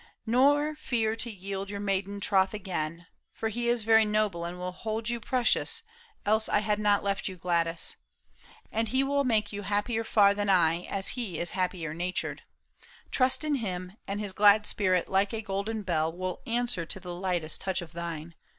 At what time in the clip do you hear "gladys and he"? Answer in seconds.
7.37-9.03